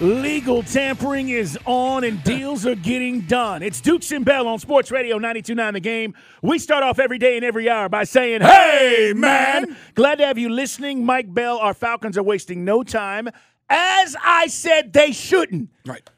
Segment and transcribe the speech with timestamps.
[0.00, 3.62] Legal tampering is on and deals are getting done.
[3.62, 6.14] It's Dukes and Bell on Sports Radio 929 The Game.
[6.42, 9.76] We start off every day and every hour by saying, Hey, man!
[9.94, 11.04] Glad to have you listening.
[11.04, 13.28] Mike Bell, our Falcons are wasting no time.
[13.68, 15.68] As I said, they shouldn't.
[15.84, 16.08] Right.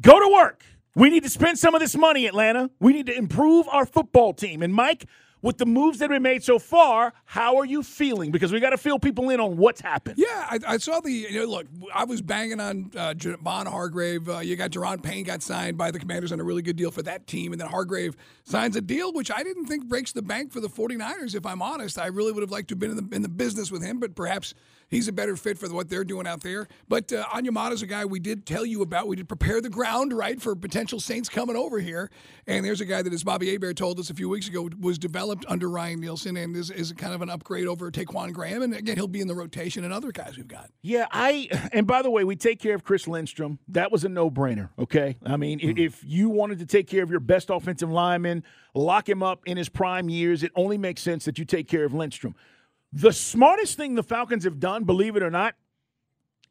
[0.00, 0.64] Go to work.
[0.96, 2.70] We need to spend some of this money, Atlanta.
[2.80, 4.62] We need to improve our football team.
[4.62, 5.04] And Mike,
[5.42, 8.30] with the moves that have been made so far, how are you feeling?
[8.30, 10.14] Because we got to fill people in on what's happened.
[10.16, 11.12] Yeah, I, I saw the.
[11.12, 13.14] You know, look, I was banging on uh,
[13.46, 14.28] Hargrave.
[14.28, 16.90] Uh, you got Daron Payne got signed by the Commanders on a really good deal
[16.90, 20.22] for that team, and then Hargrave signs a deal which I didn't think breaks the
[20.22, 21.34] bank for the 49ers.
[21.34, 23.28] If I'm honest, I really would have liked to have been in the in the
[23.28, 24.54] business with him, but perhaps
[24.92, 26.68] he's a better fit for what they're doing out there.
[26.88, 29.08] But uh, Onyemata's a guy we did tell you about.
[29.08, 32.10] We did prepare the ground, right, for potential Saints coming over here.
[32.46, 34.98] And there's a guy that, as Bobby Hebert told us a few weeks ago, was
[34.98, 38.62] developed under Ryan Nielsen and is, is kind of an upgrade over Ta'Quon Graham.
[38.62, 40.70] And again, he'll be in the rotation and other guys we've got.
[40.82, 43.58] Yeah, I and by the way, we take care of Chris Lindstrom.
[43.68, 44.68] That was a no-brainer.
[44.78, 45.78] Okay, I mean, mm-hmm.
[45.78, 49.56] if you wanted to take care of your best offensive lineman, lock him up in
[49.56, 52.34] his prime years, it only makes sense that you take care of Lindstrom.
[52.92, 55.54] The smartest thing the Falcons have done, believe it or not,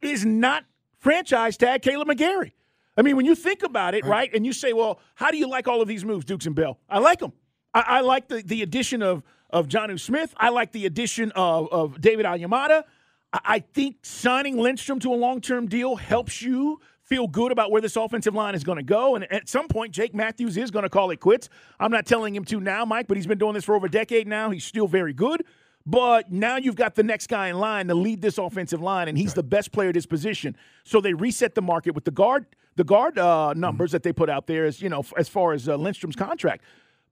[0.01, 0.65] is not
[0.97, 2.51] franchise tag Kaleb McGary.
[2.97, 4.09] I mean, when you think about it, right.
[4.09, 6.55] right, and you say, well, how do you like all of these moves, Dukes and
[6.55, 6.77] Bell?
[6.89, 7.33] I like them.
[7.73, 10.33] I, I like the, the addition of, of Jonnu Smith.
[10.37, 12.83] I like the addition of, of David Onyemata.
[13.31, 17.71] I, I think signing Lindstrom to a long term deal helps you feel good about
[17.71, 19.15] where this offensive line is going to go.
[19.15, 21.49] And at some point, Jake Matthews is going to call it quits.
[21.79, 23.91] I'm not telling him to now, Mike, but he's been doing this for over a
[23.91, 24.49] decade now.
[24.49, 25.43] He's still very good.
[25.85, 29.17] But now you've got the next guy in line to lead this offensive line, and
[29.17, 29.35] he's right.
[29.35, 30.55] the best player at his position.
[30.83, 33.95] So they reset the market with the guard, the guard uh, numbers mm-hmm.
[33.95, 36.63] that they put out there, as you know, as far as uh, Lindstrom's contract.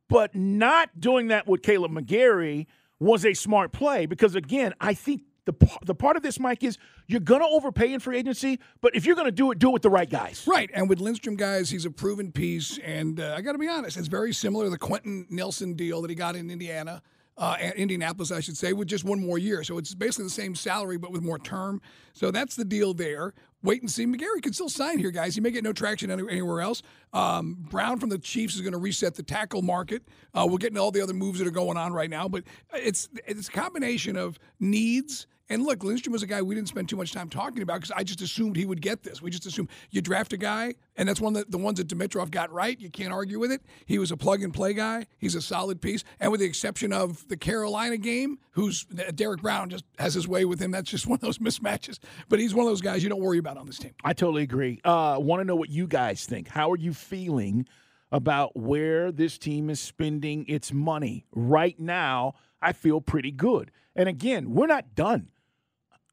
[0.08, 2.68] But not doing that with Kaleb McGary
[3.00, 5.54] was a smart play because, again, I think the
[5.84, 6.78] the part of this, Mike, is
[7.08, 9.70] you're going to overpay in free agency, but if you're going to do it, do
[9.70, 10.46] it with the right guys.
[10.48, 10.70] Right.
[10.74, 12.78] And with Lindstrom, guys, he's a proven piece.
[12.80, 16.02] And uh, I got to be honest, it's very similar to the Quenton Nelson deal
[16.02, 17.02] that he got in Indiana
[17.40, 19.64] uh, Indianapolis, I should say, with just one more year.
[19.64, 21.82] So it's basically the same salary, but with more term.
[22.14, 23.34] So that's the deal there.
[23.64, 24.06] Wait and see.
[24.06, 25.36] McGary could still sign here, guys.
[25.36, 26.82] He may get no traction anywhere else.
[27.14, 30.04] Um, Brown from the Chiefs is going to reset the tackle market.
[30.34, 32.44] Uh, we're getting all the other moves that are going on right now, but
[32.74, 36.90] it's it's a combination of needs and look, Lindstrom was a guy we didn't spend
[36.90, 39.22] too much time talking about because I just assumed he would get this.
[39.22, 41.88] We just assumed you draft a guy, and that's one of the, the ones that
[41.88, 42.80] Dimitroff got right.
[42.80, 43.64] You can't argue with it.
[43.88, 45.08] He was a plug and play guy.
[45.18, 46.04] He's a solid piece.
[46.20, 50.46] And with the exception of the Carolina game, who's Derrick Brown just has his way
[50.46, 50.70] with him.
[50.70, 51.98] That's just one of those mismatches.
[52.28, 53.94] But he's one of those guys you don't worry about on this team.
[54.04, 54.80] I totally agree.
[54.84, 56.48] Uh, Want to know what you guys think?
[56.48, 57.68] How are you feeling
[58.12, 62.34] about where this team is spending its money right now?
[62.62, 63.72] I feel pretty good.
[63.96, 65.30] And again, we're not done.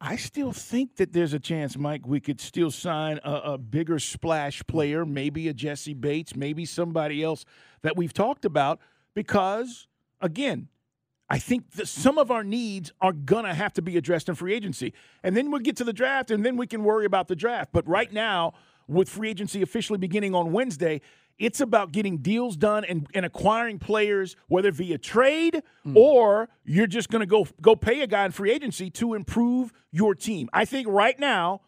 [0.01, 3.99] I still think that there's a chance, Mike, we could still sign a, a, bigger
[3.99, 7.47] splash player, maybe a Jessie Bates, maybe somebody else
[7.81, 8.79] that we've talked about,
[9.15, 9.87] because,
[10.21, 10.69] again,
[11.31, 14.35] I think that some of our needs are going to have to be addressed in
[14.35, 14.93] free agency.
[15.23, 17.71] And then we'll get to the draft, and then we can worry about the draft.
[17.73, 18.53] But right now,
[18.89, 21.01] with free agency officially beginning on Wednesday,
[21.39, 25.97] it's about getting deals done and, and acquiring players, whether via trade mm.
[25.97, 29.73] or you're just going to go go pay a guy in free agency to improve
[29.91, 30.49] your team.
[30.53, 31.61] I think right now,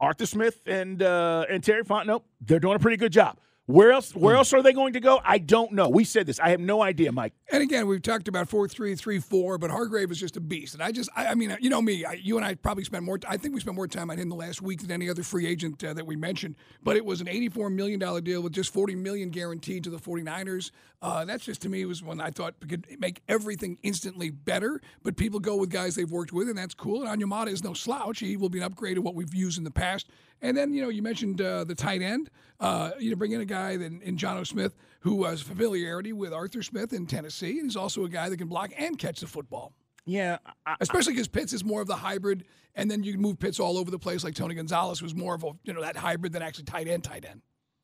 [0.00, 3.38] Arthur Smith and uh, and Terry Fontenot, they're doing a pretty good job.
[3.70, 4.14] Where else?
[4.14, 4.38] Where hmm.
[4.38, 5.20] else are they going to go?
[5.24, 5.88] I don't know.
[5.88, 6.40] We said this.
[6.40, 7.34] I have no idea, Mike.
[7.52, 10.74] And again, we've talked about four three three four, but Hargrave is just a beast.
[10.74, 12.04] And I just, I, I mean, you know me.
[12.04, 13.18] I, you and I probably spent more.
[13.28, 15.46] I think we spent more time on him the last week than any other free
[15.46, 16.56] agent uh, that we mentioned.
[16.82, 19.90] But it was an eighty four million dollar deal with just forty million guaranteed to
[19.90, 20.70] the 49ers.
[21.02, 24.80] Uh, that's just to me was one I thought could make everything instantly better.
[25.02, 27.06] But people go with guys they've worked with, and that's cool.
[27.06, 28.18] And Onyemata is no slouch.
[28.18, 30.08] He will be an upgrade of what we've used in the past.
[30.42, 32.30] And then, you know, you mentioned uh, the tight end.
[32.58, 36.32] Uh, you know, bring in a guy in, in Jonnu Smith who has familiarity with
[36.32, 37.58] Arthur Smith in Tennessee.
[37.58, 39.72] And he's also a guy that can block and catch the football.
[40.06, 42.44] Yeah, I, especially because Pitts is more of the hybrid,
[42.74, 45.34] and then you can move Pitts all over the place, like Tony Gonzalez was more
[45.34, 47.42] of a you know that hybrid than actually tight end, tight end.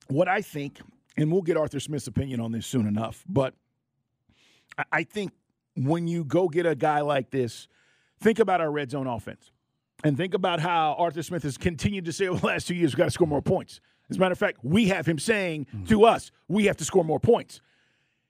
[0.08, 0.80] What I think,
[1.16, 3.54] and we'll get Arthur Smith's opinion on this soon enough, but
[4.90, 5.32] I think
[5.76, 7.68] when you go get a guy like this,
[8.20, 9.52] think about our red zone offense.
[10.04, 12.92] And think about how Arthur Smith has continued to say over the last two years,
[12.92, 13.80] we've got to score more points.
[14.10, 15.84] As a matter of fact, we have him saying mm-hmm.
[15.86, 17.60] to us, we have to score more points.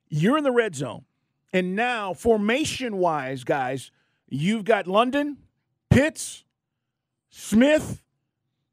[0.08, 1.04] You're in the red zone.
[1.52, 3.90] And now, formation wise, guys,
[4.28, 5.38] you've got London,
[5.90, 6.44] Pitts,
[7.30, 8.02] Smith,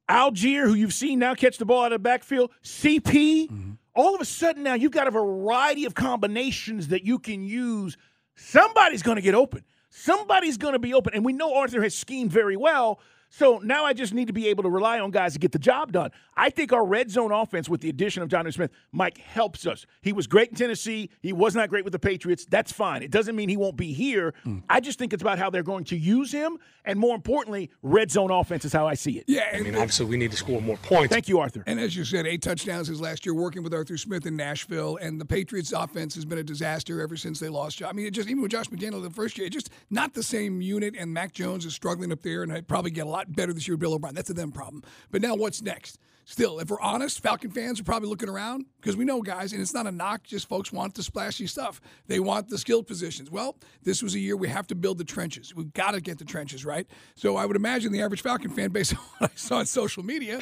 [0.10, 3.48] Allgeier, who you've seen now catch the ball out of the backfield, CP.
[3.48, 3.72] Mm-hmm.
[3.96, 7.96] All of a sudden now you've got a variety of combinations that you can use.
[8.36, 9.64] Somebody's going to get open.
[9.96, 11.14] Somebody's going to be open.
[11.14, 13.00] And we know Arthur has schemed very well.
[13.36, 15.58] So now I just need to be able to rely on guys to get the
[15.58, 16.12] job done.
[16.38, 19.88] I think our red zone offense with the addition of Jonnu Smith, Mike, helps us.
[20.04, 21.10] He was great in Tennessee.
[21.20, 22.46] He was not great with the Patriots.
[22.48, 23.02] That's fine.
[23.02, 24.36] It doesn't mean he won't be here.
[24.46, 24.62] Mm.
[24.70, 26.60] I just think it's about how they're going to use him.
[26.86, 29.24] And more importantly, red zone offense is how I see it.
[29.28, 29.50] Yeah.
[29.52, 31.12] I mean, obviously, we need to score more points.
[31.12, 31.64] Thank you, Arthur.
[31.66, 34.98] And as you said, eight touchdowns his last year working with Arthur Smith in Nashville.
[34.98, 37.82] And the Patriots offense has been a disaster ever since they lost.
[37.82, 40.62] I mean, it just even with Josh McDaniel the first year, just not the same
[40.62, 40.94] unit.
[41.00, 42.44] And Mac Jones is struggling up there.
[42.44, 44.16] And I probably get a lot better this year with Bill O'Brien.
[44.16, 44.84] That's a them problem.
[45.12, 45.98] But now what's next?
[46.26, 49.62] Still, if we're honest, Falcon fans are probably looking around because we know, guys, and
[49.62, 51.82] it's not a knock, just folks want the splashy stuff.
[52.08, 53.30] They want the skilled positions.
[53.30, 55.54] Well, this was a year we have to build the trenches.
[55.54, 56.88] We've got to get the trenches right.
[57.16, 60.04] So I would imagine the average Falcon fan, based on what I saw on social
[60.04, 60.42] media,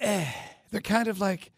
[0.00, 0.30] eh,
[0.70, 1.50] they're kind of like,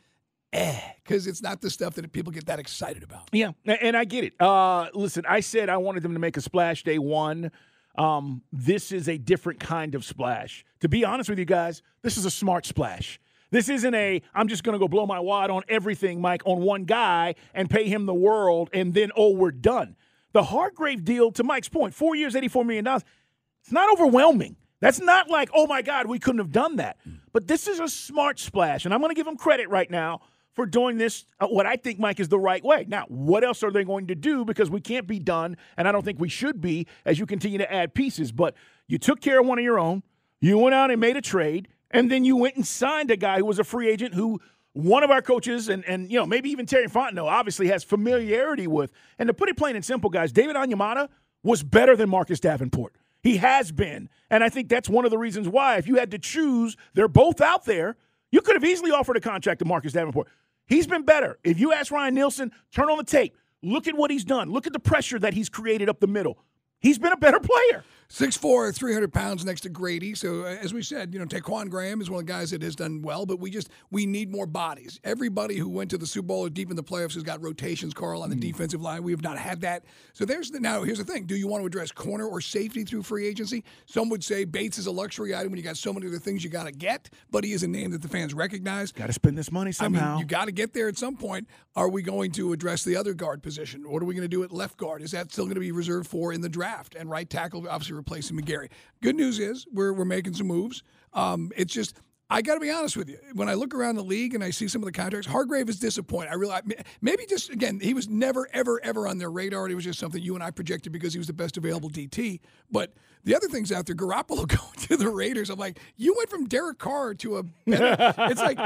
[0.53, 3.29] eh, because it's not the stuff that people get that excited about.
[3.33, 4.41] Yeah, and I get it.
[4.41, 7.51] Uh, listen, I said I wanted them to make a splash day one.
[7.97, 10.65] Um, this is a different kind of splash.
[10.81, 13.19] To be honest with you guys, this is a smart splash.
[13.51, 16.61] This isn't a, I'm just going to go blow my wad on everything, Mike, on
[16.61, 19.97] one guy and pay him the world and then, oh, we're done.
[20.33, 24.57] The Hargrave deal, to Mike's point, four years, $84 million, it's not overwhelming.
[24.81, 26.99] That's not like, oh my God, we couldn't have done that.
[27.33, 28.85] But this is a smart splash.
[28.85, 30.21] And I'm going to give him credit right now
[30.57, 32.87] for doing this, uh, what I think, Mike, is the right way.
[32.89, 34.45] Now, what else are they going to do?
[34.45, 37.59] Because we can't be done, and I don't think we should be as you continue
[37.59, 38.33] to add pieces.
[38.33, 38.55] But
[38.89, 40.03] you took care of one of your own,
[40.41, 43.39] you went out and made a trade, and then you went and signed a guy
[43.39, 44.41] who was a free agent who
[44.73, 48.67] one of our coaches and, and you know maybe even Terry Fontenot obviously has familiarity
[48.67, 48.93] with.
[49.19, 51.09] And to put it plain and simple, guys, David Onyemata
[51.43, 52.95] was better than Marcus Davenport.
[53.23, 54.09] He has been.
[54.31, 57.09] And I think that's one of the reasons why, if you had to choose, they're
[57.09, 57.97] both out there.
[58.31, 60.29] You could have easily offered a contract to Marcus Davenport.
[60.67, 61.39] He's been better.
[61.45, 63.37] If you ask Ryan Nielsen, turn on the tape.
[63.63, 64.51] Look at what he's done.
[64.51, 66.39] Look at the pressure that he's created up the middle.
[66.81, 67.85] He's been a better player.
[68.09, 70.15] 6'4", 300 pounds next to Grady.
[70.15, 72.63] So uh, as we said, you know, Ta'Quon Graham is one of the guys that
[72.63, 75.01] has done well, but we just we need more bodies.
[75.05, 77.95] Everybody who went to the Super Bowl or deep in the playoffs has got rotations,
[77.95, 78.41] Carl, on the mm.
[78.41, 79.03] defensive line.
[79.03, 79.85] We have not had that.
[80.13, 81.27] So there's the now here's the thing.
[81.27, 83.65] Do you want to address corner or safety through free agency?
[83.87, 86.45] Some would say Bates is a luxury item when you got so many other things
[86.45, 88.93] you got to get, but he is a name that the fans recognize.
[88.93, 90.07] Got to spend this money somehow.
[90.07, 91.49] I mean, you got to get there at some point.
[91.75, 93.91] Are we going to address the other guard position?
[93.91, 95.03] What are we going to do at left guard?
[95.03, 96.95] Is that still going to be reserved for in the draft?
[96.95, 98.69] And right tackle, obviously replacing McGary.
[99.03, 100.83] Good news is we're we're making some moves.
[101.13, 101.97] Um, it's just
[102.29, 103.19] I got to be honest with you.
[103.35, 105.79] When I look around the league and I see some of the contracts, Hargrave is
[105.79, 106.33] disappointing.
[106.33, 106.63] I realize
[107.01, 109.69] maybe just again he was never ever ever on their radar.
[109.69, 112.41] It was just something you and I projected because he was the best available DT.
[112.71, 112.95] But
[113.25, 115.51] the other things out there, Garoppolo going to the Raiders.
[115.51, 117.43] I'm like, you went from Derek Carr to a.
[117.67, 118.59] Better, it's like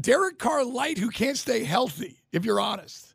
[0.00, 2.18] Derek Carr light who can't stay healthy.
[2.32, 3.09] If you're honest.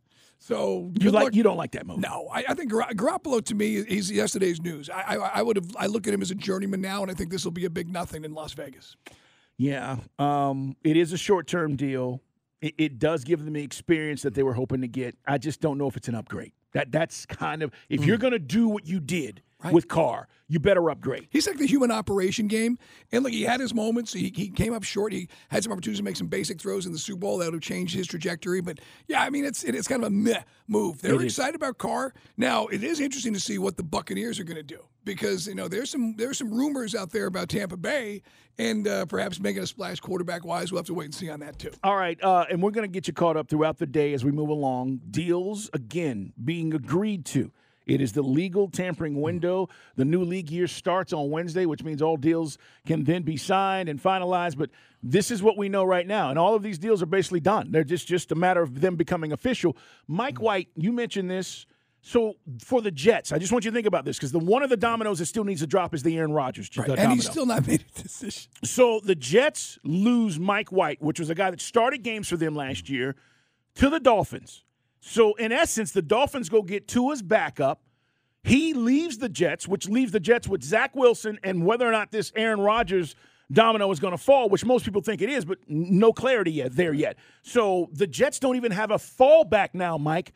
[0.45, 1.97] So you like you don't like that move?
[1.97, 4.91] No, I, I think Gar- Garoppolo to me he's yesterday's news.
[4.91, 7.15] I, I, I would have I look at him as a journeyman now, and I
[7.15, 8.95] think this will be a big nothing in Las Vegas.
[9.57, 12.21] Yeah, um, it is a short term deal.
[12.61, 15.17] It, it does give them the experience that they were hoping to get.
[15.25, 16.51] I just don't know if it's an upgrade.
[16.73, 18.05] That that's kind of if mm.
[18.05, 19.74] you're going to do what you did right.
[19.74, 21.27] with Carr, you better upgrade.
[21.29, 22.77] He's like the human operation game.
[23.12, 24.13] And look, he had his moments.
[24.13, 25.12] He, he came up short.
[25.12, 27.55] He had some opportunities to make some basic throws in the Super Bowl that would
[27.55, 28.62] have changed his trajectory.
[28.62, 31.01] But yeah, I mean, it's it's kind of a meh move.
[31.01, 32.13] They're excited about Carr.
[32.38, 35.55] Now, it is interesting to see what the Buccaneers are going to do because you
[35.55, 38.22] know there's some there's some rumors out there about Tampa Bay
[38.57, 40.72] and uh, perhaps making a splash quarterback wise.
[40.72, 41.72] We'll have to wait and see on that too.
[41.84, 44.25] All right, uh, and we're going to get you caught up throughout the day as
[44.25, 45.01] we move along.
[45.10, 47.51] Deals again being agreed to.
[47.85, 49.69] It is the legal tampering window.
[49.95, 53.89] The new league year starts on Wednesday, which means all deals can then be signed
[53.89, 54.57] and finalized.
[54.57, 54.71] But
[55.03, 56.29] this is what we know right now.
[56.29, 57.71] And all of these deals are basically done.
[57.71, 59.77] They're just, just a matter of them becoming official.
[60.07, 61.65] Mike White, you mentioned this.
[62.01, 64.61] So for the Jets, I just want you to think about this because the one
[64.61, 66.87] of the dominoes that still needs to drop is the Aaron Rodgers right.
[66.87, 68.51] and he's still not made a decision.
[68.63, 72.55] So the Jets lose Mike White, which was a guy that started games for them
[72.55, 73.15] last year,
[73.75, 74.63] to the Dolphins.
[75.07, 77.83] So in essence, the Dolphins go get Tua's backup.
[78.43, 82.12] He leaves the Jets, which leaves the Jets with Zach Wilson and whether or not
[82.12, 83.15] this Aaron Rodgers
[83.51, 86.75] domino is going to fall, which most people think it is, but no clarity yet
[86.75, 87.17] there yet.
[87.43, 90.33] So the Jets don't even have a fallback now, Mike,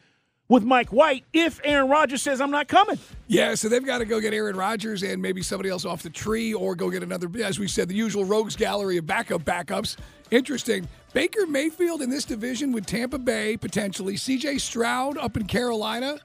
[0.48, 3.00] with Mike White if Aaron Rodgers says I'm not coming.
[3.26, 6.12] Yeah, so they've got to go get Aaron Rodgers and maybe somebody else off the
[6.12, 9.98] tree or go get another, as we said, the usual rogues gallery of backup backups.
[10.30, 10.88] Interesting.
[11.14, 16.20] Baker Mayfield in this division with Tampa Bay potentially, CJ Stroud up in Carolina.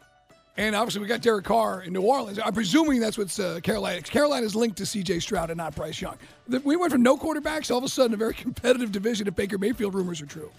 [0.57, 2.39] And obviously, we got Derek Carr in New Orleans.
[2.45, 4.01] I'm presuming that's what's uh, Carolina.
[4.03, 5.19] Carolina's linked to C.J.
[5.19, 6.17] Stroud and not Bryce Young.
[6.63, 9.59] We went from no quarterbacks all of a sudden a very competitive division if Baker
[9.59, 10.51] Mayfield rumors are true.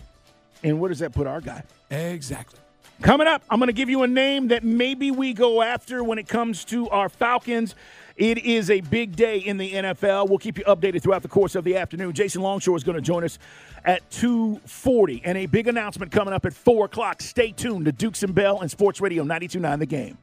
[0.63, 1.63] And where does that put our guy?
[1.91, 2.59] Exactly.
[3.01, 6.17] Coming up, I'm going to give you a name that maybe we go after when
[6.17, 7.75] it comes to our Falcons.
[8.17, 10.29] It is a big day in the NFL.
[10.29, 12.13] We'll keep you updated throughout the course of the afternoon.
[12.13, 13.39] Jason Longshore is going to join us
[13.83, 15.21] at 2.40.
[15.25, 17.21] And a big announcement coming up at 4 o'clock.
[17.21, 20.17] Stay tuned to Dukes and Bell and Sports Radio 92.9 The Game.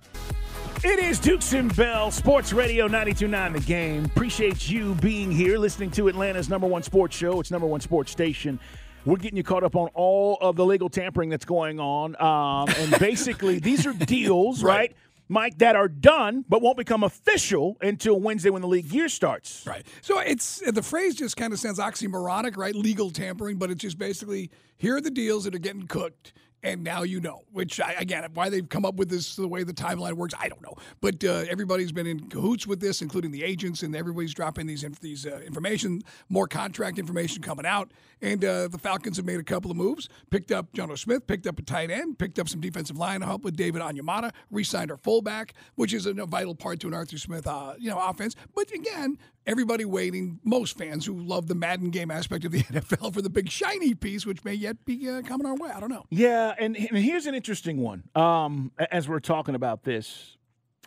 [0.82, 4.04] It is Dukes and Bell, Sports Radio 92.9 The Game.
[4.06, 7.40] Appreciate you being here, listening to Atlanta's number one sports show.
[7.40, 8.58] It's number one sports station.
[9.04, 12.16] We're getting you caught up on all of the legal tampering that's going on.
[12.20, 14.76] Um, and basically, these are deals, right.
[14.76, 14.96] right?
[15.32, 19.64] Mike, that are done but won't become official until Wednesday when the league year starts.
[19.66, 19.86] Right.
[20.02, 22.74] So it's the phrase just kind of sounds oxymoronic, right?
[22.74, 26.84] Legal tampering, but it's just basically here are the deals that are getting cooked and
[26.84, 27.42] now you know.
[27.52, 30.48] Which I, again, why they've come up with this the way the timeline works, I
[30.48, 30.74] don't know.
[31.00, 34.84] But uh, everybody's been in cahoots with this, including the agents, and everybody's dropping these
[35.00, 37.90] these uh, information, more contract information coming out.
[38.20, 41.46] And uh, the Falcons have made a couple of moves, picked up Jonnu Smith, picked
[41.46, 44.96] up a tight end, picked up some defensive line help with David Onyemata, re-signed our
[44.96, 48.36] fullback, which is a vital part to an Arthur Smith, uh, you know, offense.
[48.54, 53.14] But again, everybody waiting, most fans who love the Madden game aspect of the NFL
[53.14, 55.70] for the big shiny piece, which may yet be uh, coming our way.
[55.70, 56.04] I don't know.
[56.10, 60.36] Yeah, and, and here's an interesting one um, as we're talking about this.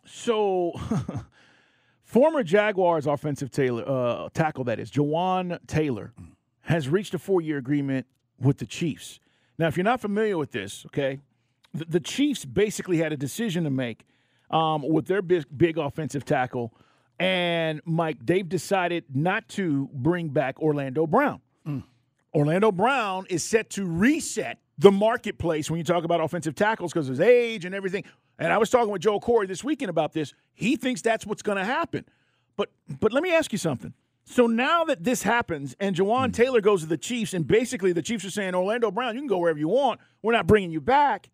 [0.05, 0.74] So,
[2.03, 6.13] former Jaguars offensive uh, tackle, that is, Jawaan Taylor,
[6.62, 8.05] has reached a four year agreement
[8.39, 9.19] with the Chiefs.
[9.57, 11.19] Now, if you're not familiar with this, okay,
[11.74, 14.05] the, the Chiefs basically had a decision to make
[14.51, 16.74] um, with their big, big offensive tackle–
[17.19, 21.41] and Mike, they've decided not to bring back Orlando Brown.
[21.67, 21.84] Mm.
[22.34, 27.07] Orlando Brown is set to reset the marketplace when you talk about offensive tackles because
[27.07, 28.03] of his age and everything.
[28.38, 30.34] And I was talking with Joe Corey this weekend about this.
[30.53, 32.05] He thinks that's what's going to happen.
[32.57, 32.69] But
[33.00, 33.93] but let me ask you something.
[34.25, 36.34] So now that this happens and Jawaan mm.
[36.34, 39.27] Taylor goes to the Chiefs, and basically the Chiefs are saying, Orlando Brown, you can
[39.27, 40.01] go wherever you want.
[40.22, 41.29] We're not bringing you back.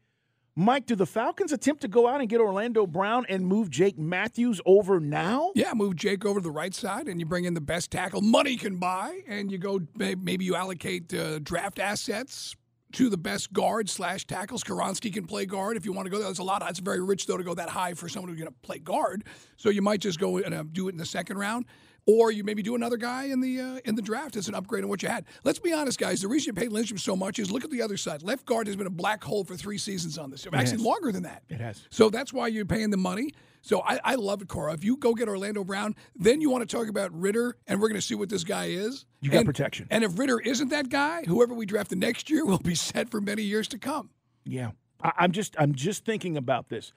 [0.56, 3.98] Mike, do the Falcons attempt to go out and get Orlando Brown and move Jake
[3.98, 5.52] Matthews over now?
[5.56, 8.20] Yeah, move Jake over to the right side, and you bring in the best tackle
[8.20, 12.56] money can buy, and you go maybe you allocate uh, draft assets
[12.94, 14.64] to the best guard slash tackles.
[14.64, 16.28] Skoronski can play guard if you want to go there.
[16.28, 16.64] That's a lot.
[16.70, 19.24] It's very rich though to go that high for someone who's going to play guard.
[19.58, 21.66] So you might just go and uh, do it in the second round
[22.06, 24.84] or you maybe do another guy in the uh, in the draft as an upgrade
[24.84, 25.26] on what you had.
[25.44, 26.22] Let's be honest, guys.
[26.22, 28.24] The reason you paid Lindstrom so much is look at the other side.
[28.24, 30.48] Left guard has been a black hole for three seasons on this.
[30.52, 31.44] Actually, longer than that.
[31.50, 31.86] It has.
[31.90, 33.32] So that's why you're paying the money.
[33.62, 34.74] So I, I love it, Cora.
[34.74, 37.90] If you go get Orlando Brown, then you want to talk about Ritter, and we're
[37.90, 39.06] going to see what this guy is.
[39.22, 39.88] You got and, protection.
[39.92, 43.10] And if Ritter isn't that guy, whoever we draft the next year will be set
[43.10, 44.10] for many years to come.
[44.44, 44.72] Yeah,
[45.04, 46.92] I, I'm just I'm just thinking about this.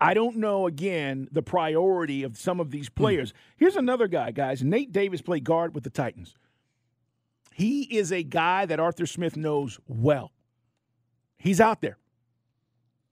[0.00, 2.94] I don't know, again, the priority of some of these hmm.
[2.94, 3.32] players.
[3.56, 4.62] Here's another guy, guys.
[4.62, 6.34] Nate Davis played guard with the Titans.
[7.54, 10.32] He is a guy that Arthur Smith knows well.
[11.36, 11.98] He's out there.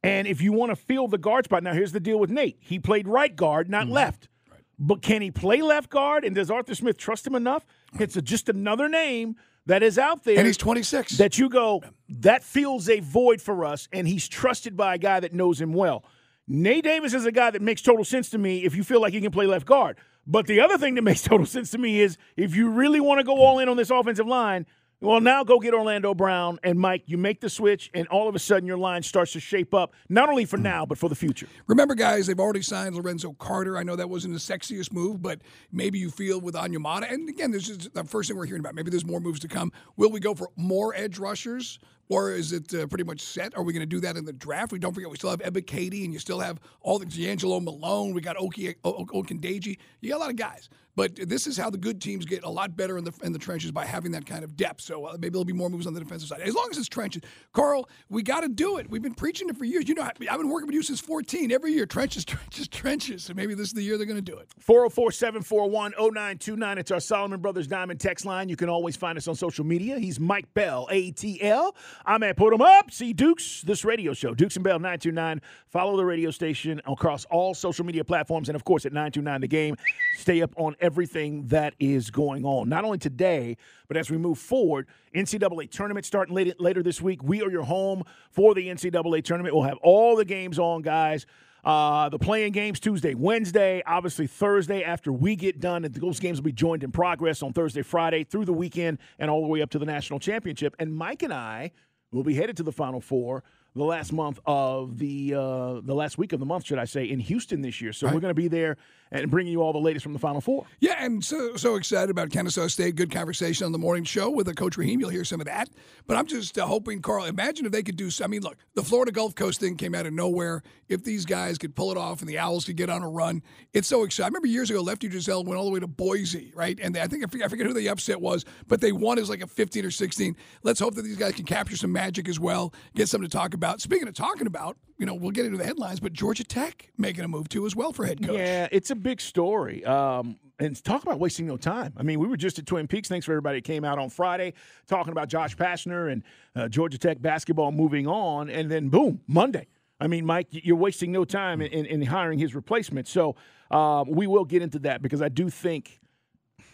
[0.06, 2.56] And if you want to fill the guard spot, now here's the deal with Nate.
[2.60, 3.94] He played right guard, not mm-hmm.
[3.94, 4.28] left.
[4.50, 4.60] Right.
[4.78, 6.24] But can he play left guard?
[6.24, 7.64] And does Arthur Smith trust him enough?
[7.98, 9.36] It's a, just another name
[9.66, 10.38] that is out there.
[10.38, 11.18] And he's 26.
[11.18, 15.20] That you go, that fills a void for us, and he's trusted by a guy
[15.20, 16.04] that knows him well.
[16.48, 19.12] Nate Davis is a guy that makes total sense to me if you feel like
[19.12, 19.98] he can play left guard.
[20.26, 23.18] But the other thing that makes total sense to me is if you really want
[23.18, 24.66] to go all in on this offensive line,
[25.00, 27.02] well, now go get Orlando Brown and Mike.
[27.06, 29.92] You make the switch, and all of a sudden your line starts to shape up,
[30.08, 31.46] not only for now, but for the future.
[31.66, 33.76] Remember, guys, they've already signed Lorenzo Carter.
[33.76, 37.12] I know that wasn't the sexiest move, but maybe you feel with Onyemata.
[37.12, 38.74] And again, this is the first thing we're hearing about.
[38.74, 39.70] Maybe there's more moves to come.
[39.96, 41.78] Will we go for more edge rushers?
[42.08, 43.56] Or is it uh, pretty much set?
[43.56, 44.72] Are we going to do that in the draft?
[44.72, 48.14] We don't forget we still have Ebiketie and you still have all the D'Angelo Malone.
[48.14, 49.78] We got Oki Ogundeji.
[50.00, 50.68] You got a lot of guys.
[50.96, 53.38] But this is how the good teams get a lot better in the in the
[53.38, 54.80] trenches by having that kind of depth.
[54.80, 56.40] So uh, maybe there'll be more moves on the defensive side.
[56.40, 57.22] As long as it's trenches.
[57.52, 58.88] Carl, we got to do it.
[58.90, 59.88] We've been preaching it for years.
[59.88, 61.52] You know, I've been working with you since 14.
[61.52, 63.24] Every year, trenches, trenches, trenches.
[63.24, 64.48] So maybe this is the year they're going to do it.
[64.58, 66.78] 404 741 0929.
[66.78, 68.48] It's our Solomon Brothers Diamond text line.
[68.48, 69.98] You can always find us on social media.
[69.98, 71.74] He's Mike Bell, ATL.
[72.06, 72.90] I'm at Put 'em Up.
[72.90, 75.42] See Dukes, this radio show, Dukes and Bell 929.
[75.68, 78.48] Follow the radio station across all social media platforms.
[78.48, 79.76] And of course, at 929 The Game,
[80.16, 82.68] stay up on everything that is going on.
[82.68, 83.56] Not only today,
[83.88, 87.24] but as we move forward, NCAA tournament starting later, later this week.
[87.24, 89.52] We are your home for the NCAA tournament.
[89.52, 91.26] We'll have all the games on, guys.
[91.64, 95.84] Uh, the playing games Tuesday, Wednesday, obviously Thursday after we get done.
[95.84, 99.28] And those games will be joined in progress on Thursday, Friday, through the weekend, and
[99.28, 100.76] all the way up to the national championship.
[100.78, 101.72] And Mike and I
[102.12, 103.42] will be headed to the Final Four
[103.76, 107.04] the last month of the uh, the last week of the month, should I say,
[107.04, 107.92] in Houston this year.
[107.92, 108.14] So right.
[108.14, 108.76] we're going to be there
[109.12, 110.66] and bringing you all the latest from the Final Four.
[110.80, 112.96] Yeah, and so so excited about Kennesaw State.
[112.96, 115.00] Good conversation on the morning show with Coach Raheem.
[115.00, 115.68] You'll hear some of that.
[116.06, 117.24] But I'm just uh, hoping, Carl.
[117.24, 118.10] Imagine if they could do.
[118.22, 120.62] I mean, look, the Florida Gulf Coast thing came out of nowhere.
[120.88, 123.42] If these guys could pull it off and the Owls could get on a run,
[123.72, 124.26] it's so exciting.
[124.26, 126.78] I remember years ago, Lefty Driesell went all the way to Boise, right?
[126.80, 129.18] And they, I think I forget, I forget who the upset was, but they won
[129.18, 130.36] as like a 15 or 16.
[130.62, 132.72] Let's hope that these guys can capture some magic as well.
[132.94, 133.80] Get something to talk about.
[133.80, 137.24] Speaking of talking about, you know, we'll get into the headlines, but Georgia Tech making
[137.24, 138.38] a move too as well for head coach.
[138.38, 139.84] Yeah, it's a big story.
[139.84, 141.92] Um, and talk about wasting no time.
[141.96, 143.08] I mean, we were just at Twin Peaks.
[143.08, 144.54] Thanks for everybody that came out on Friday
[144.86, 146.22] talking about Josh Pastner and
[146.54, 149.66] uh, Georgia Tech basketball moving on, and then boom, Monday.
[150.00, 153.08] I mean, Mike, you're wasting no time in, in, in hiring his replacement.
[153.08, 153.34] So
[153.70, 156.00] uh, we will get into that because I do think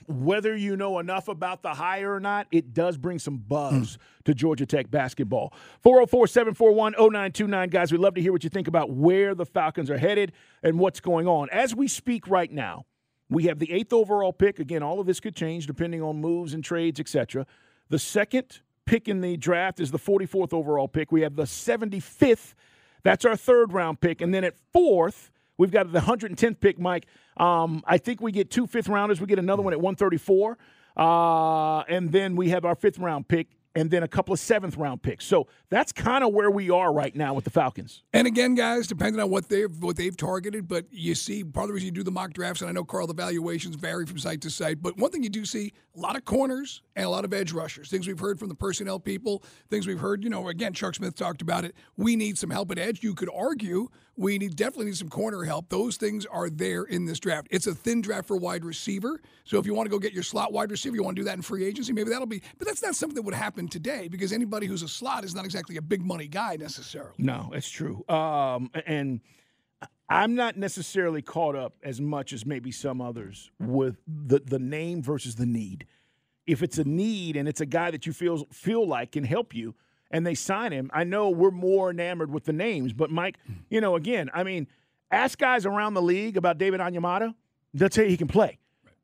[0.09, 4.25] whether you know enough about the hire or not, it does bring some buzz mm.
[4.25, 5.52] to Georgia Tech basketball.
[5.82, 7.68] 404 741 0929.
[7.68, 10.32] Guys, we'd love to hear what you think about where the Falcons are headed
[10.62, 11.49] and what's going on.
[11.50, 12.85] As we speak right now,
[13.28, 14.59] we have the eighth overall pick.
[14.59, 17.47] Again, all of this could change depending on moves and trades, etc.
[17.88, 21.11] The second pick in the draft is the 44th overall pick.
[21.11, 22.54] We have the 75th.
[23.02, 24.21] That's our third round pick.
[24.21, 27.06] And then at fourth, We've got the 110th pick, Mike.
[27.37, 29.21] Um, I think we get two fifth rounders.
[29.21, 30.59] We get another one at 134.
[30.97, 34.76] Uh, and then we have our fifth round pick and then a couple of seventh
[34.76, 35.25] round picks.
[35.25, 38.02] So that's kind of where we are right now with the Falcons.
[38.12, 41.68] And again, guys, depending on what they've what they've targeted, but you see part of
[41.68, 44.18] the reason you do the mock drafts, and I know Carl, the valuations vary from
[44.18, 47.09] site to site, but one thing you do see a lot of corners and a
[47.09, 47.88] lot of edge rushers.
[47.88, 51.14] Things we've heard from the personnel people, things we've heard, you know, again, Chuck Smith
[51.14, 51.74] talked about it.
[51.96, 53.03] We need some help at edge.
[53.03, 55.68] You could argue we need definitely need some corner help.
[55.68, 57.48] Those things are there in this draft.
[57.51, 59.20] It's a thin draft for wide receiver.
[59.44, 61.25] So if you want to go get your slot wide receiver, you want to do
[61.25, 64.09] that in free agency, maybe that'll be but that's not something that would happen today
[64.09, 67.14] because anybody who's a slot is not exactly a big money guy necessarily.
[67.18, 68.05] No, it's true.
[68.09, 69.20] Um, and
[70.09, 75.03] I'm not necessarily caught up as much as maybe some others with the the name
[75.03, 75.87] versus the need.
[76.46, 79.55] If it's a need and it's a guy that you feel feel like can help
[79.55, 79.75] you,
[80.12, 82.92] and they sign him, I know we're more enamored with the names.
[82.92, 83.38] But Mike,
[83.70, 84.68] you know, again, I mean,
[85.11, 87.35] ask guys around the league about David Onyemata,
[87.75, 88.59] they'll tell you he can play.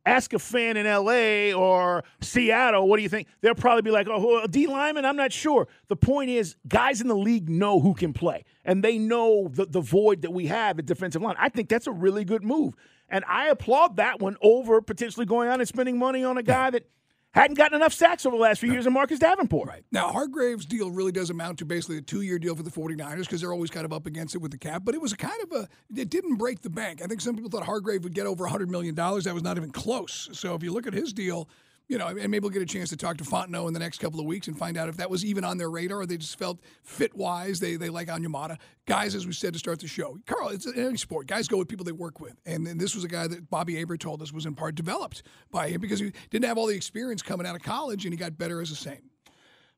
[0.07, 3.29] Ask a fan in LA or Seattle, what do you think?
[3.41, 5.69] They'll probably be like, oh, D Lyman, I'm not sure.
[5.89, 9.67] The point is, guys in the league know who can play, and they know the,
[9.67, 11.35] the void that we have at defensive line.
[11.39, 12.75] I think that's a really good move.
[13.11, 16.71] And I applaud that one over potentially going out and spending money on a guy
[16.71, 16.87] that
[17.35, 19.69] hadn't gotten enough sacks over the last few years in Marcus Davenport.
[19.69, 19.85] Right.
[19.93, 23.21] Now, Hargrave's deal really does amount to basically a two year deal for the 49ers
[23.21, 25.17] because they're always kind of up against it with the cap, but it was a
[25.17, 27.03] kind of a, it didn't break the bank.
[27.03, 28.95] I think some people thought Hargrave would get over $100 million.
[28.95, 30.29] That was not even close.
[30.33, 31.49] So if you look at his deal,
[31.89, 33.99] you know, and maybe we'll get a chance to talk to Fontenot in the next
[33.99, 36.19] couple of weeks and find out if that was even on their radar or they
[36.19, 37.61] just felt fit wise.
[37.61, 38.59] They they like Onyemata.
[38.87, 41.27] Guys, as we said to start the show, Carl, it's in any sport.
[41.27, 42.35] Guys go with people they work with.
[42.45, 45.23] And, and this was a guy that Bobby Hebert told us was in part developed
[45.51, 48.19] by him because he didn't have all the experience coming out of college and he
[48.19, 49.11] got better as a same.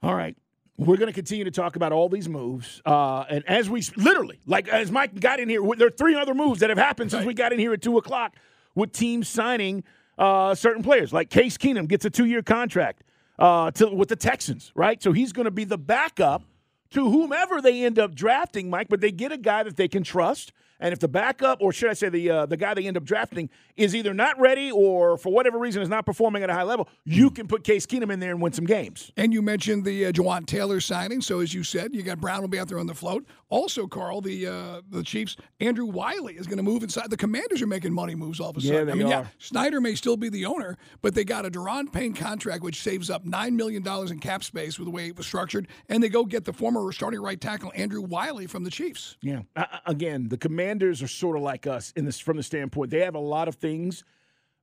[0.03, 0.37] All right.
[0.77, 2.81] We're going to continue to talk about all these moves.
[2.87, 6.35] Uh, and as we literally, like as Mike got in here, there are three other
[6.35, 7.27] moves that have happened since right.
[7.27, 8.35] we got in here at 2 o'clock
[8.75, 9.85] with teams signing–
[10.21, 11.13] uh, certain players.
[11.13, 13.03] Like Case Keenum gets a two year contract
[13.39, 15.03] uh, to, with the Texans, right?
[15.03, 16.43] So he's going to be the backup
[16.91, 20.03] to whomever they end up drafting, Mike, but they get a guy that they can
[20.03, 22.97] trust and if the backup, or should I say the uh, the guy they end
[22.97, 26.55] up drafting, is either not ready or for whatever reason is not performing at a
[26.55, 29.12] high level, you can put Case Keenum in there and win some games.
[29.16, 31.21] And you mentioned the uh, Jawaan Taylor signing.
[31.21, 33.27] So as you said, you got Brown will be out there on the float.
[33.49, 37.11] Also, Carl, the uh, the Chiefs, Andrew Wylie is going to move inside.
[37.11, 38.77] The Commanders are making money moves all of a sudden.
[38.77, 39.11] Yeah, they I mean, are.
[39.11, 42.81] yeah, Snyder may still be the owner, but they got a Daron Payne contract which
[42.81, 46.03] saves up nine million dollars in cap space with the way it was structured, and
[46.03, 49.16] they go get the former starting right tackle Andrew Wylie from the Chiefs.
[49.21, 49.43] Yeah.
[49.57, 53.01] Uh, again, the Commanders are sort of like us in this from the standpoint they
[53.01, 54.05] have a lot of things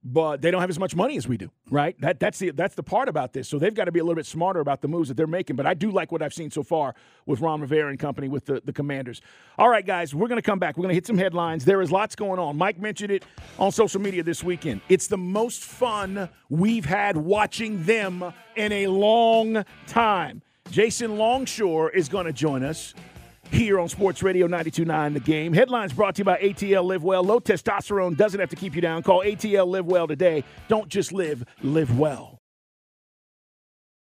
[0.04, 2.00] but they don't have as much money as we do, right?
[2.00, 3.50] That that's the that's the part about this.
[3.50, 5.56] So they've got to be a little bit smarter about the moves that they're making.
[5.56, 8.46] But I do like what I've seen so far with Ron Rivera and company with
[8.46, 9.22] the, the Commanders.
[9.58, 10.78] All right, guys, we're going to come back.
[10.78, 11.66] We're going to hit some headlines.
[11.66, 12.58] There is lots going on.
[12.58, 13.26] Mike mentioned it
[13.60, 14.82] on social media this weekend.
[14.88, 18.24] It's the most fun we've had watching them
[18.56, 20.42] in a long time.
[20.72, 22.94] Jason Longshore is going to join us
[23.52, 25.54] here on Sports Radio 92.9 The Game.
[25.54, 27.24] Headlines brought to you by ATL Live Well.
[27.24, 29.04] Low testosterone doesn't have to keep you down.
[29.04, 30.44] Call ATL Live Well today.
[30.68, 32.38] Don't just live, live well.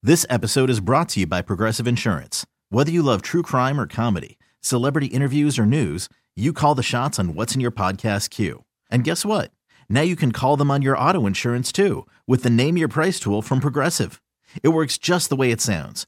[0.04, 2.46] This episode is brought to you by Progressive Insurance.
[2.70, 7.20] Whether you love true crime or comedy, celebrity interviews or news, you call the shots
[7.20, 8.64] on what's in your podcast queue.
[8.90, 9.52] And guess what?
[9.90, 13.20] Now you can call them on your auto insurance too with the Name Your Price
[13.20, 14.22] tool from Progressive.
[14.64, 16.08] It works just the way it sounds.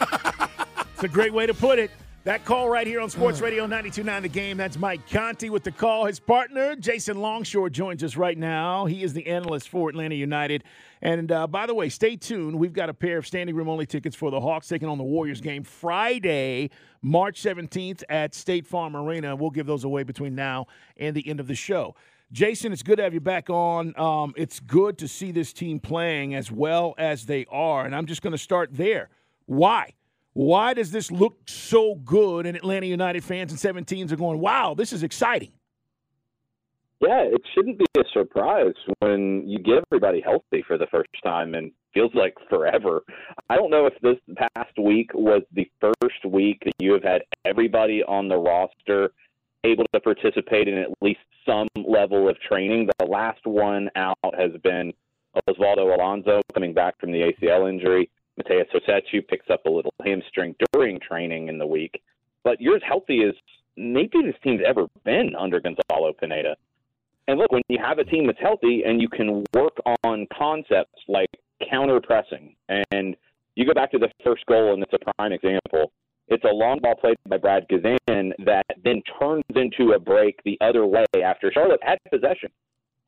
[0.00, 1.90] It's a great way to put it.
[2.24, 4.56] That call right here on Sports Radio 92.9 The Game.
[4.56, 6.06] That's Mike Conti with the call.
[6.06, 8.86] His partner, Jason Longshore, joins us right now.
[8.86, 10.64] He is the analyst for Atlanta United.
[11.02, 12.58] And uh, by the way, stay tuned.
[12.58, 15.04] We've got a pair of standing room only tickets for the Hawks taking on the
[15.04, 19.36] Warriors game Friday, March 17th at State Farm Arena.
[19.36, 21.94] We'll give those away between now and the end of the show.
[22.32, 23.96] Jason, it's good to have you back on.
[23.96, 27.84] Um, it's good to see this team playing as well as they are.
[27.84, 29.10] And I'm just going to start there.
[29.46, 29.94] Why?
[30.34, 32.44] Why does this look so good?
[32.46, 35.52] And Atlanta United fans and 17s are going, wow, this is exciting.
[37.00, 41.54] Yeah, it shouldn't be a surprise when you get everybody healthy for the first time
[41.54, 43.02] and feels like forever.
[43.48, 47.22] I don't know if this past week was the first week that you have had
[47.44, 49.10] everybody on the roster
[49.64, 52.88] able to participate in at least some level of training.
[52.98, 54.92] The last one out has been
[55.48, 58.10] Osvaldo Alonso coming back from the ACL injury.
[58.38, 62.02] Matheus Rossetto picks up a little hamstring during training in the week.
[62.44, 63.34] But you're as healthy as
[63.76, 66.56] maybe this team's ever been under Gonzalo Pineda.
[67.28, 71.00] And look, when you have a team that's healthy and you can work on concepts
[71.08, 71.30] like
[71.70, 73.16] counter pressing, and
[73.56, 75.92] you go back to the first goal, and it's a prime example.
[76.28, 80.58] It's a long ball played by Brad Guzan that then turns into a break the
[80.60, 82.50] other way after Charlotte had possession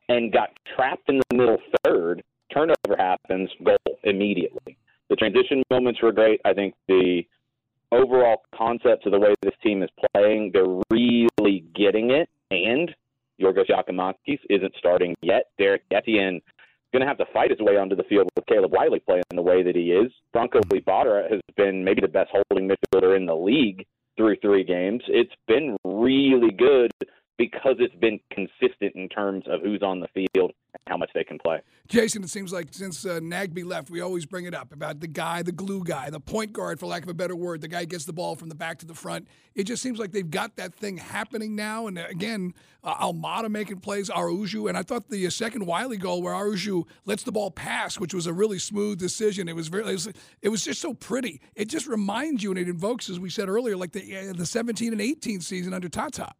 [0.07, 2.23] and got trapped in the middle third.
[2.51, 4.78] Turnover happens, goal immediately
[5.09, 6.39] the transition moments were great.
[6.45, 7.23] I think the
[7.91, 12.29] overall concept of the way this team is playing, they're really getting it.
[12.51, 12.93] And
[13.41, 15.45] Giorgos Giakoumakis isn't starting yet.
[15.57, 16.41] Derrick Etienne
[16.91, 19.41] going to have to fight his way onto the field with Caleb Wiley playing the
[19.41, 20.11] way that he is.
[20.33, 23.85] Franco Ibarra has been maybe the best holding midfielder in the league
[24.17, 25.01] through three games.
[25.07, 26.91] It's been really good
[27.39, 31.23] because it's been consistent in terms of who's on the field and how much they
[31.23, 31.61] can play.
[31.87, 35.07] Jason, it seems like since uh, Nagbe left, we always bring it up about the
[35.07, 37.85] guy, the glue guy, the point guard, for lack of a better word, the guy
[37.85, 39.25] gets the ball from the back to the front.
[39.55, 41.87] It just seems like they've got that thing happening now.
[41.87, 45.97] And uh, again, uh, Almada making plays, Araujo, and I thought the uh, second Wiley
[45.97, 49.47] goal where Araujo lets the ball pass, which was a really smooth decision.
[49.47, 50.09] It was very, it was,
[50.41, 51.39] it was just so pretty.
[51.55, 54.45] It just reminds you, and it invokes, as we said earlier, like the uh, the
[54.45, 56.33] 17 and 18 season under Tata.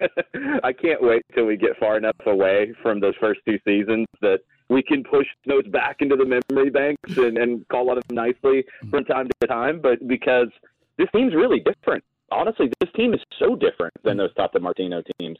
[0.62, 4.40] I can't wait till we get far enough away from those first two seasons that
[4.68, 8.64] we can push those back into the memory banks and, and call on them nicely
[8.90, 9.80] from time to time.
[9.80, 10.48] But because
[10.96, 12.04] this team's really different.
[12.30, 15.38] Honestly, this team is so different than those Tata Martino teams.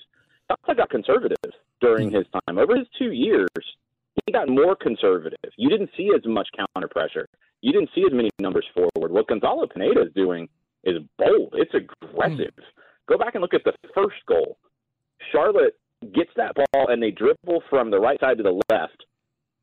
[0.48, 2.58] Tata got conservative during his time.
[2.58, 3.48] Over his two years,
[4.26, 5.38] he got more conservative.
[5.56, 7.28] You didn't see as much counter pressure.
[7.60, 9.12] You didn't see as many numbers forward.
[9.12, 10.48] What Gonzalo Pineda is doing
[10.82, 11.54] is bold.
[11.56, 12.54] It's aggressive.
[12.56, 12.64] Mm.
[13.10, 14.56] Go back and look at the first goal.
[15.32, 15.76] Charlotte
[16.14, 19.04] gets that ball and they dribble from the right side to the left.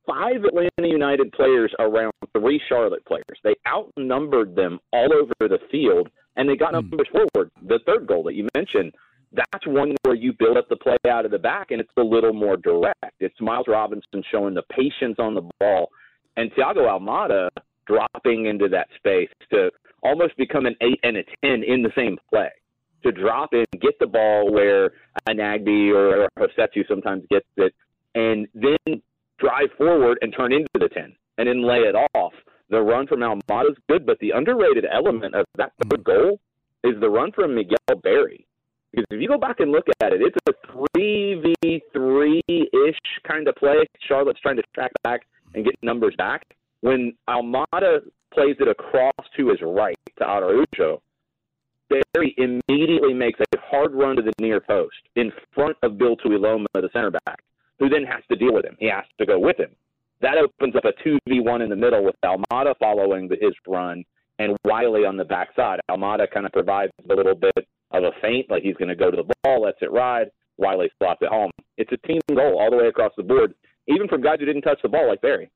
[0.06, 3.24] Five Atlanta United players around three Charlotte players.
[3.44, 6.90] They outnumbered them all over the field, and they got Hmm.
[6.90, 7.52] numbers forward.
[7.64, 8.94] The third goal that you mentioned,
[9.34, 12.04] that's one where you build up the play out of the back, and it's a
[12.04, 13.14] little more direct.
[13.20, 15.90] It's Miles Robinson showing the patience on the ball,
[16.38, 17.50] and Thiago Almada
[17.86, 19.72] dropping into that space to
[20.04, 22.52] almost become an eight and a ten in the same play.
[23.04, 24.88] To drop in, get the ball where
[25.28, 27.74] a Nagbe or Rossetto sometimes gets it,
[28.16, 29.02] and then
[29.40, 32.34] drive forward and turn into the ten, and then lay it off.
[32.70, 35.90] The run from Almada is good, but the underrated element of that hmm.
[35.90, 36.40] third goal
[36.84, 38.46] is the run from Miguel Berry.
[38.92, 42.98] Because if you go back and look at it, it's a three v three ish
[43.28, 43.86] kind of play.
[44.08, 45.22] Charlotte's trying to track back
[45.54, 46.46] and get numbers back.
[46.82, 48.00] When Almada
[48.34, 51.02] plays it across to his right to Araujo,
[51.90, 56.66] Berry immediately makes a hard run to the near post in front of Bill Tuiloma,
[56.74, 57.40] the center back,
[57.80, 58.76] who then has to deal with him.
[58.80, 59.72] He has to go with him.
[60.22, 64.04] That opens up a 2v1 in the middle with Almada following his run
[64.40, 65.80] and Wiley on the backside.
[65.90, 69.12] Almada kind of provides a little bit of a feint, like he's going to go
[69.12, 70.28] to the ball, lets it ride.
[70.58, 71.52] Wiley slots it home.
[71.78, 73.54] It's a team goal all the way across the board,
[73.88, 75.50] even from guys who didn't touch the ball like Berry.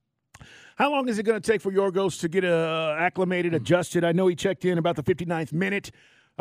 [0.75, 4.03] How long is it going to take for Yorgos to get uh, acclimated, adjusted?
[4.03, 5.91] I know he checked in about the 59th minute.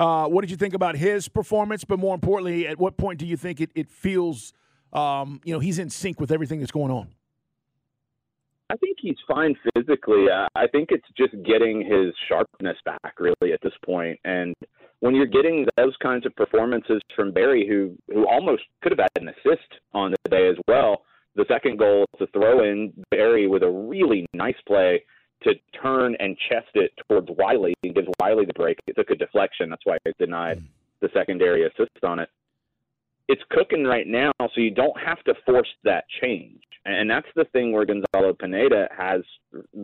[0.00, 1.84] Uh, what did you think about his performance?
[1.84, 4.54] But more importantly, at what point do you think it, it feels,
[4.94, 7.08] um, you know, he's in sync with everything that's going on?
[8.70, 10.26] I think he's fine physically.
[10.32, 14.18] Uh, I think it's just getting his sharpness back, really, at this point.
[14.24, 14.54] And
[15.00, 19.22] when you're getting those kinds of performances from Berry, who who almost could have had
[19.22, 21.02] an assist on the day as well,
[21.34, 25.02] the second goal to throw in Berry with a really nice play
[25.42, 28.78] to turn and chest it towards Wiley and gives Wiley the break.
[28.86, 29.70] It took a deflection.
[29.70, 30.64] That's why it denied hmm.
[31.00, 32.28] the secondary assist on it.
[33.28, 36.60] It's cooking right now, so you don't have to force that change.
[36.84, 39.20] And that's the thing where Gonzalo Pineda has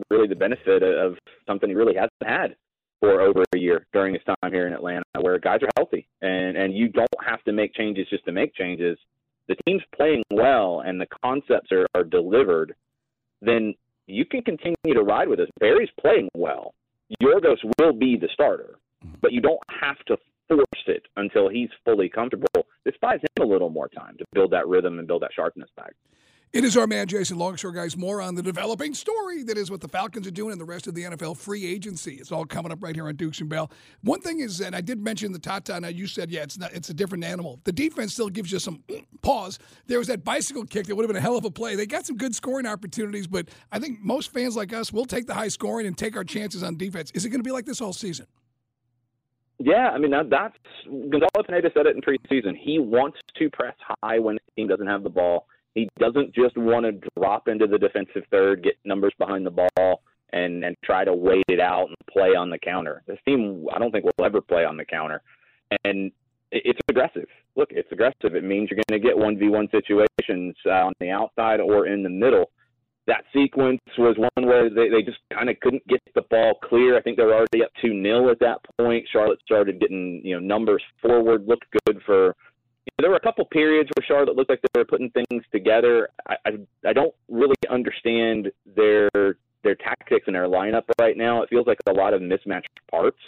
[0.09, 1.15] really the benefit of
[1.45, 2.55] something he really hasn't had
[2.99, 6.57] for over a year during his time here in Atlanta, where guys are healthy and,
[6.57, 8.97] and you don't have to make changes just to make changes.
[9.47, 12.75] The team's playing well and the concepts are, are delivered,
[13.41, 13.75] then
[14.07, 15.49] you can continue to ride with us.
[15.59, 16.73] Berry's playing well.
[17.21, 19.15] Yorgos will be the starter, mm-hmm.
[19.21, 20.17] but you don't have to
[20.47, 22.65] force it until he's fully comfortable.
[22.85, 25.69] This buys him a little more time to build that rhythm and build that sharpness
[25.75, 25.93] back.
[26.53, 27.97] It is our man Jason Longshore, guys.
[27.97, 30.87] More on the developing story that is what the Falcons are doing and the rest
[30.87, 32.13] of the NFL free agency.
[32.13, 33.69] It's all coming up right here on Dukes and Bell.
[34.01, 35.77] One thing is, and I did mention the Tata.
[35.77, 36.71] Now you said, yeah, it's not.
[36.71, 37.59] It's a different animal.
[37.65, 38.81] The defense still gives you some
[39.21, 39.59] pause.
[39.87, 41.75] There was that bicycle kick that would have been a hell of a play.
[41.75, 45.27] They got some good scoring opportunities, but I think most fans like us will take
[45.27, 47.11] the high scoring and take our chances on defense.
[47.13, 48.25] Is it going to be like this all season?
[49.59, 52.55] Yeah, I mean that, that's Gonzalo Pineda said it in preseason.
[52.57, 55.47] He wants to press high when the team doesn't have the ball.
[55.77, 60.01] He doesn't just want to drop into the defensive third, get numbers behind the ball,
[60.33, 63.03] and and try to wait it out and play on the counter.
[63.05, 65.21] This team, I don't think will ever play on the counter,
[65.83, 66.11] and
[66.51, 67.27] it's aggressive.
[67.55, 68.35] Look, it's aggressive.
[68.35, 71.85] It means you're going to get one v one situations uh, on the outside or
[71.85, 72.49] in the middle.
[73.05, 76.97] That sequence was one where they, they just kind of couldn't get the ball clear.
[76.97, 79.07] I think they were already up two 0 at that point.
[79.13, 82.35] Charlotte started getting you know numbers forward, looked good for
[82.99, 86.09] there were a couple periods where Charlotte looked like they were putting things together.
[86.27, 86.51] I, I
[86.89, 89.09] I don't really understand their
[89.63, 91.41] their tactics and their lineup right now.
[91.41, 93.19] It feels like a lot of mismatched parts.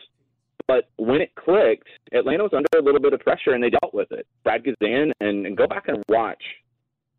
[0.67, 3.93] But when it clicked, Atlanta was under a little bit of pressure and they dealt
[3.93, 4.27] with it.
[4.43, 6.43] Brad Guzan and, and go back and watch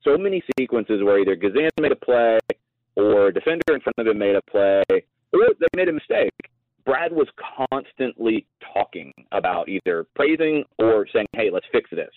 [0.04, 2.38] so many sequences where either Guzan made a play
[2.96, 4.82] or a defender in front of him made a play
[5.32, 6.30] or they made a mistake.
[6.90, 7.28] Brad was
[7.70, 12.10] constantly talking about either praising or saying, "Hey, let's fix this."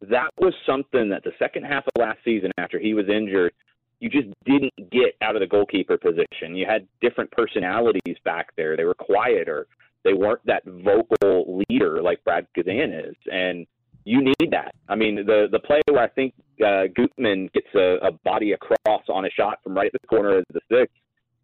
[0.00, 3.52] That was something that the second half of last season, after he was injured,
[3.98, 6.56] you just didn't get out of the goalkeeper position.
[6.56, 8.74] You had different personalities back there.
[8.74, 9.66] They were quieter.
[10.02, 13.66] They weren't that vocal leader like Brad Guzan is, and
[14.04, 14.74] you need that.
[14.88, 16.32] I mean, the the play where I think
[16.66, 20.38] uh, Gutman gets a, a body across on a shot from right at the corner
[20.38, 20.90] of the six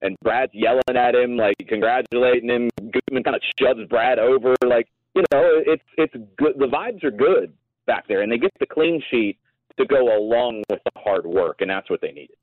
[0.07, 2.71] and Brad's yelling at him, like congratulating him.
[2.79, 6.55] Gutman kind of shoves Brad over, like you know, it's it's good.
[6.59, 7.53] The vibes are good
[7.87, 9.39] back there, and they get the clean sheet
[9.79, 12.37] to go along with the hard work, and that's what they needed.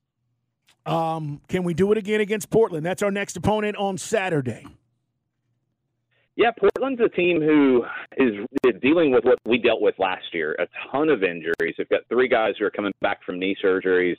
[0.86, 2.84] Um, can we do it again against Portland?
[2.84, 4.66] That's our next opponent on Saturday.
[6.36, 7.84] Yeah, Portland's a team who
[8.16, 11.74] is, is dealing with what we dealt with last year a ton of injuries.
[11.78, 14.16] They've got three guys who are coming back from knee surgeries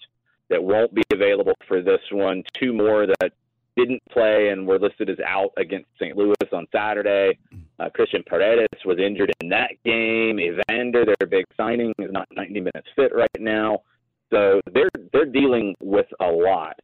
[0.50, 3.32] that won't be available for this one, two more that
[3.76, 6.16] didn't play and were listed as out against St.
[6.16, 7.38] Louis on Saturday.
[7.80, 10.40] Uh, Cristhian Paredes was injured in that game.
[10.40, 13.80] Evander, their big signing, is not 90 minutes fit right now.
[14.32, 16.80] So they're they're dealing with a lot.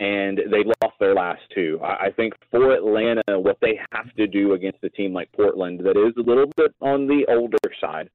[0.00, 1.78] and they lost their last two.
[1.82, 5.80] I, I think for Atlanta, what they have to do against a team like Portland
[5.80, 8.10] that is a little bit on the older side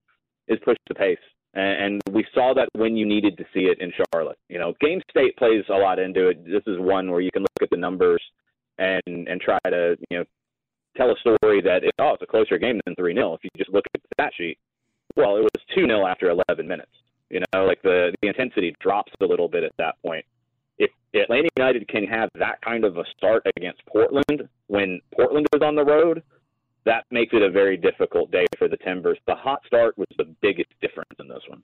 [0.48, 1.18] is push the pace.
[1.54, 4.38] And, we saw that when you needed to see it in Charlotte.
[4.50, 6.46] You know, game state plays a lot into it.
[6.46, 8.22] This is one where you can look at the numbers
[8.78, 10.26] and and try to you know
[10.96, 13.50] tell a story that it, oh it's a closer game than three 0 If you
[13.58, 14.58] just look at the stat sheet,
[15.16, 16.92] well it was two 0 after 11 minutes.
[17.30, 20.26] You know, like the the intensity drops a little bit at that point
[20.78, 25.62] if Atlanta United can have that kind of a start against Portland when Portland is
[25.62, 26.22] on the road,
[26.88, 29.17] that makes it a very difficult day for the Timbers.
[29.28, 31.62] The hot start was the biggest difference in this one.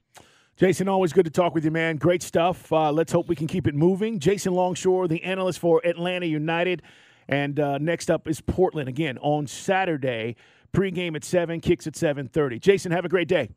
[0.56, 1.96] Jason, always good to talk with you, man.
[1.96, 2.70] Great stuff.
[2.70, 4.20] Uh, let's hope we can keep it moving.
[4.20, 6.82] Jason Longshore, the analyst for Atlanta United.
[7.26, 10.36] And uh, next up is Portland again on Saturday.
[10.72, 12.60] Pregame at 7, kicks at 7.30.
[12.60, 13.48] Jason, have a great day.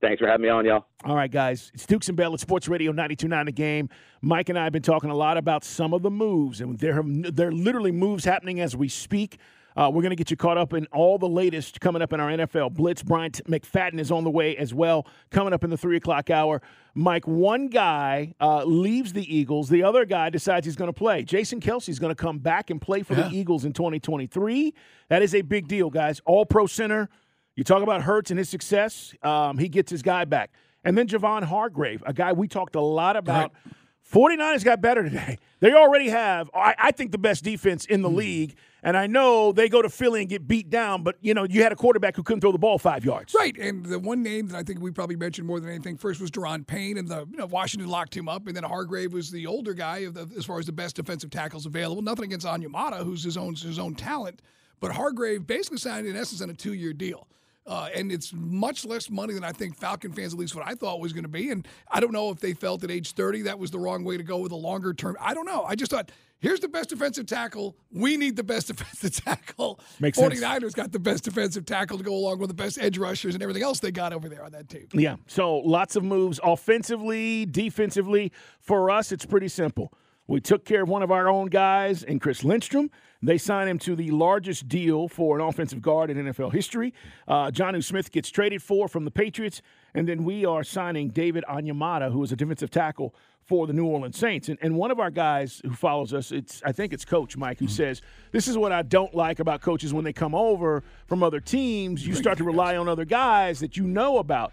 [0.00, 0.86] Thanks for having me on, y'all.
[1.04, 1.70] All right, guys.
[1.74, 3.90] It's Dukes and Bell at Sports Radio 92.9 The Game.
[4.22, 7.00] Mike and I have been talking a lot about some of the moves, and there
[7.00, 9.38] are, there are literally moves happening as we speak.
[9.76, 12.20] Uh, we're going to get you caught up in all the latest coming up in
[12.20, 13.02] our NFL Blitz.
[13.02, 16.60] Bryant McFadden is on the way as well, coming up in the 3 o'clock hour.
[16.94, 19.68] Mike, one guy uh, leaves the Eagles.
[19.68, 21.22] The other guy decides he's going to play.
[21.22, 23.28] Jason Kelce is going to come back and play for yeah.
[23.28, 24.74] the Eagles in 2023.
[25.08, 26.20] That is a big deal, guys.
[26.24, 27.08] All pro center–
[27.60, 29.14] you talk about Hurts and his success.
[29.22, 30.50] Um, he gets his guy back.
[30.82, 33.52] And then Javon Hargrave, a guy we talked a lot about.
[33.66, 34.38] Right.
[34.38, 35.38] 49ers got better today.
[35.60, 38.16] They already have, I, I, think, the best defense in the mm.
[38.16, 38.56] league.
[38.82, 41.62] And I know they go to Philly and get beat down, but, you know, you
[41.62, 43.34] had a quarterback who couldn't throw the ball five yards.
[43.34, 43.56] Right.
[43.58, 46.30] And the one name that I think we probably mentioned more than anything first was
[46.30, 48.46] Daron Payne, and the you know, Washington locked him up.
[48.46, 51.66] And then Hargrave was the older guy the, as far as the best defensive tackles
[51.66, 52.02] available.
[52.02, 54.40] Nothing against Onyemata, who's his own, his own talent.
[54.80, 57.26] But Hargrave basically signed, in essence, on a two year deal.
[57.66, 60.74] Uh, and it's much less money than I think Falcon fans, at least what I
[60.74, 61.50] thought was going to be.
[61.50, 64.16] And I don't know if they felt at age 30 that was the wrong way
[64.16, 65.16] to go with a longer term.
[65.20, 65.64] I don't know.
[65.64, 67.76] I just thought, here's the best defensive tackle.
[67.92, 69.78] We need the best defensive tackle.
[70.00, 70.74] Makes 49ers sense.
[70.74, 73.62] got the best defensive tackle to go along with the best edge rushers and everything
[73.62, 74.88] else they got over there on that team.
[74.92, 75.16] Yeah.
[75.26, 78.32] So lots of moves offensively, defensively.
[78.58, 79.92] For us, it's pretty simple.
[80.26, 82.90] We took care of one of our own guys in Chris Lindstrom.
[83.22, 86.94] They sign him to the largest deal for an offensive guard in NFL history.
[87.28, 89.60] Uh, Jonnu Smith gets traded for from the Patriots,
[89.94, 93.14] and then we are signing David Onyemata, who is a defensive tackle
[93.50, 94.48] for the New Orleans Saints.
[94.48, 97.58] And, and one of our guys who follows us, it's I think it's Coach Mike,
[97.58, 97.74] who mm-hmm.
[97.74, 98.00] says
[98.32, 102.06] this is what I don't like about coaches when they come over from other teams.
[102.06, 104.52] You start to rely on other guys that you know about.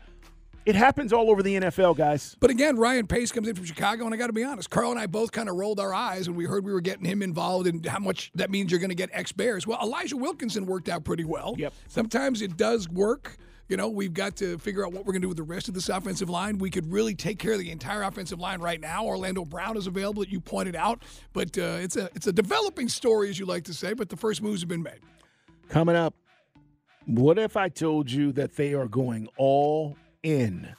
[0.67, 2.35] It happens all over the NFL, guys.
[2.41, 4.91] But again, Ryan Pace comes in from Chicago, and I got to be honest, Carl
[4.91, 7.21] and I both kind of rolled our eyes when we heard we were getting him
[7.21, 9.65] involved and how much that means you're going to get ex Bears.
[9.65, 11.55] Well, Elijah Wilkinson worked out pretty well.
[11.57, 11.71] Yep.
[11.87, 13.37] Sometimes it does work.
[13.69, 15.69] You know, we've got to figure out what we're going to do with the rest
[15.69, 16.57] of this offensive line.
[16.57, 19.05] We could really take care of the entire offensive line right now.
[19.05, 21.01] Orlando Brown is available, that you pointed out,
[21.31, 23.93] but uh, it's a it's a developing story, as you like to say.
[23.93, 24.99] But the first moves have been made.
[25.69, 26.13] Coming up,
[27.05, 29.95] what if I told you that they are going all
[30.27, 30.75] in?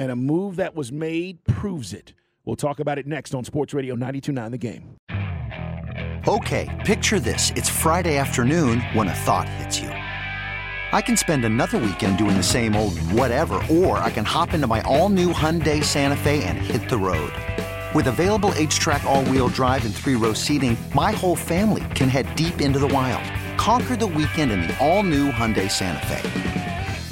[0.00, 2.14] and a move that was made proves it.
[2.46, 4.96] We'll talk about it next on Sports Radio 929 The Game.
[6.26, 7.52] Okay, picture this.
[7.54, 9.90] It's Friday afternoon when a thought hits you.
[9.90, 14.66] I can spend another weekend doing the same old whatever, or I can hop into
[14.66, 17.32] my all new Hyundai Santa Fe and hit the road.
[17.94, 22.34] With available HTRAC, all wheel drive, and three row seating, my whole family can head
[22.36, 23.22] deep into the wild.
[23.58, 26.69] Conquer the weekend in the all new Hyundai Santa Fe.